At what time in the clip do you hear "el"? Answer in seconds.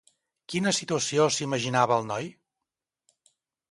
2.01-2.11